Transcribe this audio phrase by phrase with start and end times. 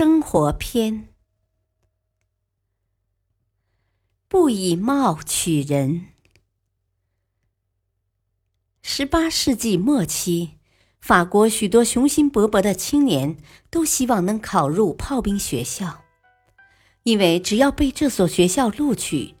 [0.00, 1.08] 生活篇：
[4.28, 6.06] 不以貌取人。
[8.80, 10.52] 十八世纪末期，
[11.02, 13.36] 法国许多雄心勃勃的青年
[13.68, 16.02] 都希望能考入炮兵学校，
[17.02, 19.34] 因为只要被这所学校录取，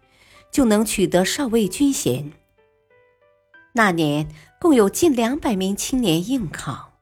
[0.52, 2.34] 就能取得少尉军衔。
[3.72, 4.28] 那年
[4.60, 6.98] 共有近两百名青年应考，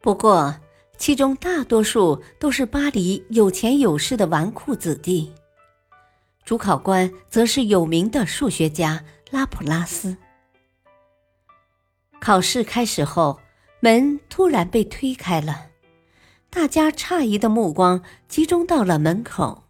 [0.00, 0.60] 不过。
[0.98, 5.32] 其中大多数都是巴黎有钱有势的纨绔子弟。
[6.44, 10.16] 主考官则是有名的数学家拉普拉斯。
[12.20, 13.38] 考试开始后，
[13.80, 15.66] 门突然被推开了，
[16.50, 19.62] 大家诧异的目光集中到了门口。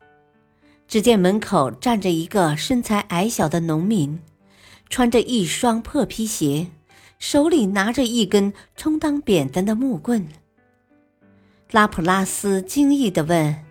[0.87, 4.19] 只见门口站着一个身材矮小的农民，
[4.89, 6.69] 穿着一双破皮鞋，
[7.19, 10.27] 手里拿着一根充当扁担的木棍。
[11.71, 13.65] 拉普拉斯惊异的问：“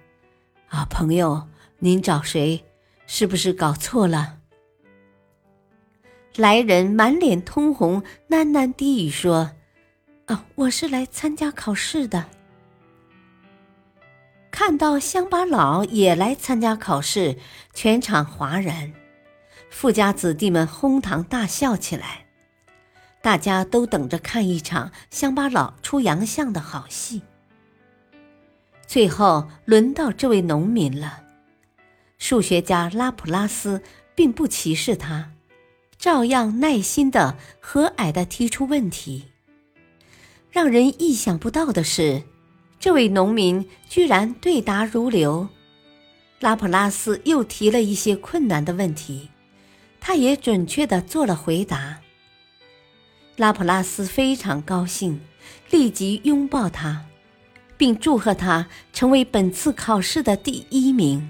[0.69, 1.47] 啊，朋友，
[1.79, 2.63] 您找谁？
[3.07, 4.37] 是不是搞错了？”
[6.37, 9.49] 来人满脸通红，喃喃低语说
[10.27, 12.25] ：“啊，我是来参加考试的。”
[14.51, 17.39] 看到乡巴佬也来参加考试，
[17.73, 18.93] 全场哗然，
[19.71, 22.27] 富家子弟们哄堂大笑起来，
[23.23, 27.23] 大家都等着看一场乡巴佬出洋相的好戏。
[28.87, 31.23] 最后轮到这位农民了，
[32.17, 33.81] 数学家拉普拉斯
[34.15, 35.33] 并不歧视他，
[35.97, 39.25] 照样耐心的、和蔼的提出问题。
[40.49, 42.23] 让人意想不到的是，
[42.79, 45.49] 这位农民居然对答如流。
[46.39, 49.29] 拉普拉斯又提了一些困难的问题，
[49.99, 51.99] 他也准确的做了回答。
[53.35, 55.19] 拉普拉斯非常高兴，
[55.69, 57.05] 立即拥抱他。
[57.77, 61.29] 并祝贺他成为本次考试的第一名。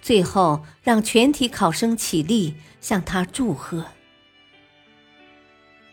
[0.00, 3.84] 最后，让全体考生起立向他祝贺。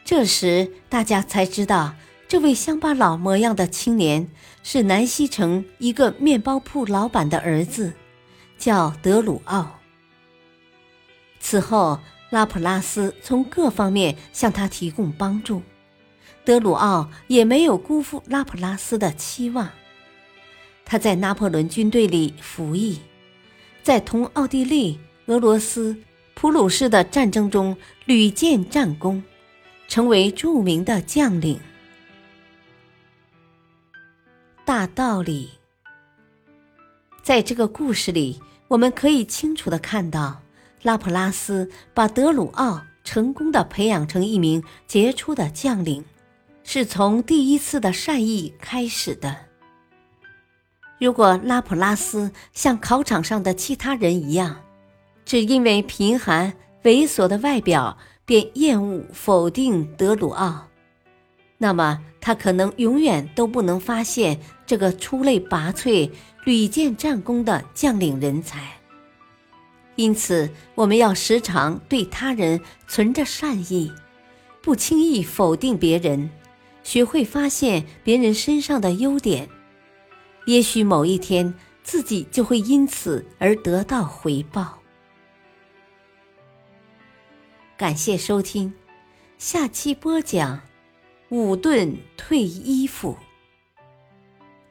[0.06, 1.96] 这时，大家才知道，
[2.28, 4.30] 这位乡巴佬模样的青年
[4.62, 7.94] 是南西城一个面包铺老板的儿子，
[8.58, 9.80] 叫德鲁奥。
[11.40, 12.00] 此后，
[12.30, 15.62] 拉普拉斯从各方面向他提供帮助。
[16.46, 19.70] 德鲁奥也没有辜负拉普拉斯的期望。
[20.86, 23.00] 他在拿破仑军队里服役，
[23.82, 25.96] 在同奥地利、俄罗斯、
[26.34, 29.24] 普鲁士的战争中屡建战功，
[29.88, 31.60] 成为著名的将领。
[34.66, 35.52] 大道理，
[37.22, 40.42] 在这个故事里，我们可以清楚的看到，
[40.82, 46.04] 拉普拉斯把德鲁奥成功的培养成一名杰出的将领。
[46.64, 49.36] 是从第一次的善意开始的。
[51.00, 54.62] 如果拉普拉斯像考场上的其他人一样，
[55.26, 56.54] 只因为贫寒
[56.84, 60.68] 猥琐的外表便厌恶否定德鲁奥，
[61.58, 66.10] 那么他可能永远都不能发现这个出类拔萃、
[66.46, 68.62] 屡建战功的将领人才。
[69.96, 73.92] 因此，我们要时常对他人存着善意，
[74.62, 76.30] 不轻易否定别人。
[76.84, 79.50] 学会发现别人身上的优点，
[80.46, 84.78] 也许某一天自己就会因此而得到回报。
[87.76, 88.74] 感谢收听，
[89.38, 90.62] 下期播讲
[91.30, 93.18] 武盾退衣服。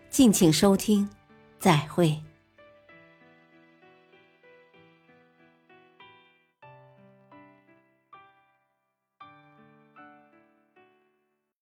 [0.09, 1.09] 敬请收听，
[1.59, 2.23] 再会。